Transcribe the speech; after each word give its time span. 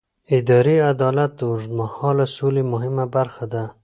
اداري 0.37 0.75
عدالت 0.91 1.31
د 1.35 1.41
اوږدمهاله 1.51 2.25
سولې 2.35 2.63
مهمه 2.73 3.05
برخه 3.15 3.45
ده 3.53 3.63